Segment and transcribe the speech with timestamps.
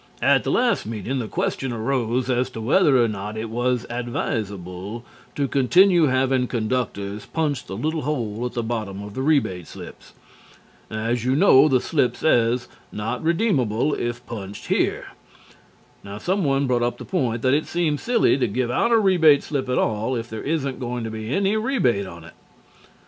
[0.19, 5.05] At the last meeting the question arose as to whether or not it was advisable
[5.35, 10.13] to continue having conductors punch the little hole at the bottom of rebate slips.
[10.89, 15.09] As you know, the slip says, 'Not redeemable if punched here.'
[16.03, 19.43] Now, someone brought up the point that it seems silly to give out a rebate
[19.43, 22.33] slip at all if there isn't going to be any rebate on it.